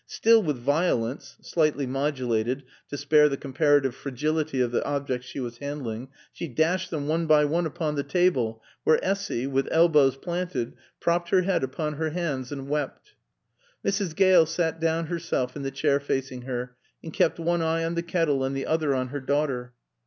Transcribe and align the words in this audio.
Still 0.07 0.41
with 0.41 0.57
violence 0.57 1.37
(slightly 1.43 1.85
modulated 1.85 2.63
to 2.89 2.97
spare 2.97 3.29
the 3.29 3.37
comparative 3.37 3.93
fragility 3.93 4.59
of 4.59 4.71
the 4.71 4.83
objects 4.83 5.27
she 5.27 5.39
was 5.39 5.59
handling) 5.59 6.07
she 6.33 6.47
dashed 6.47 6.89
them 6.89 7.07
one 7.07 7.27
by 7.27 7.45
one 7.45 7.67
upon 7.67 7.93
the 7.93 8.03
table 8.03 8.63
where 8.83 8.97
Essy, 9.05 9.45
with 9.45 9.67
elbows 9.69 10.17
planted, 10.17 10.73
propped 10.99 11.29
her 11.29 11.43
head 11.43 11.63
upon 11.63 11.97
her 11.97 12.09
hands 12.09 12.51
and 12.51 12.67
wept. 12.67 13.11
Mrs. 13.85 14.15
Gale 14.15 14.47
sat 14.47 14.79
down 14.79 15.05
herself 15.05 15.55
in 15.55 15.61
the 15.61 15.69
chair 15.69 15.99
facing 15.99 16.41
her, 16.41 16.75
and 17.03 17.13
kept 17.13 17.37
one 17.37 17.61
eye 17.61 17.83
on 17.85 17.93
the 17.93 18.01
kettle 18.01 18.43
and 18.43 18.57
the 18.57 18.65
other 18.65 18.95
on 18.95 19.09
her 19.09 19.19
daughter. 19.21 19.73